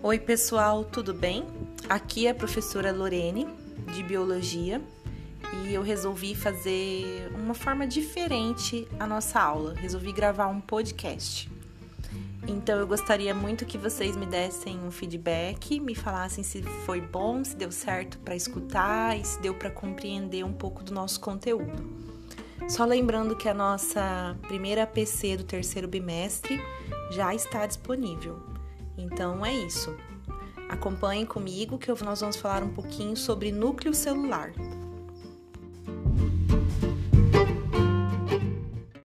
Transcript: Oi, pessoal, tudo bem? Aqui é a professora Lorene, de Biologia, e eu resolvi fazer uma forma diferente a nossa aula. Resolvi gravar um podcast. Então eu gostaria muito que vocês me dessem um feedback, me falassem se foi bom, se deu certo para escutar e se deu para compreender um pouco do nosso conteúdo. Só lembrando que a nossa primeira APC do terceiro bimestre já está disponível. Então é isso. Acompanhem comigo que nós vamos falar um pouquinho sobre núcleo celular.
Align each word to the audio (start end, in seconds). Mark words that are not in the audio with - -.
Oi, 0.00 0.16
pessoal, 0.16 0.84
tudo 0.84 1.12
bem? 1.12 1.44
Aqui 1.88 2.28
é 2.28 2.30
a 2.30 2.34
professora 2.34 2.92
Lorene, 2.92 3.48
de 3.92 4.00
Biologia, 4.04 4.80
e 5.64 5.74
eu 5.74 5.82
resolvi 5.82 6.36
fazer 6.36 7.28
uma 7.34 7.52
forma 7.52 7.84
diferente 7.84 8.86
a 9.00 9.08
nossa 9.08 9.40
aula. 9.40 9.74
Resolvi 9.74 10.12
gravar 10.12 10.46
um 10.46 10.60
podcast. 10.60 11.50
Então 12.46 12.78
eu 12.78 12.86
gostaria 12.86 13.34
muito 13.34 13.66
que 13.66 13.76
vocês 13.76 14.16
me 14.16 14.24
dessem 14.24 14.78
um 14.78 14.92
feedback, 14.92 15.80
me 15.80 15.96
falassem 15.96 16.44
se 16.44 16.62
foi 16.62 17.00
bom, 17.00 17.42
se 17.42 17.56
deu 17.56 17.72
certo 17.72 18.20
para 18.20 18.36
escutar 18.36 19.18
e 19.18 19.24
se 19.24 19.40
deu 19.40 19.52
para 19.52 19.68
compreender 19.68 20.44
um 20.44 20.52
pouco 20.52 20.84
do 20.84 20.94
nosso 20.94 21.18
conteúdo. 21.18 21.84
Só 22.68 22.84
lembrando 22.84 23.34
que 23.34 23.48
a 23.48 23.54
nossa 23.54 24.36
primeira 24.42 24.84
APC 24.84 25.36
do 25.36 25.44
terceiro 25.44 25.88
bimestre 25.88 26.62
já 27.10 27.34
está 27.34 27.66
disponível. 27.66 28.57
Então 28.98 29.46
é 29.46 29.54
isso. 29.54 29.96
Acompanhem 30.68 31.24
comigo 31.24 31.78
que 31.78 31.90
nós 32.04 32.20
vamos 32.20 32.36
falar 32.36 32.62
um 32.62 32.74
pouquinho 32.74 33.16
sobre 33.16 33.50
núcleo 33.50 33.94
celular. 33.94 34.52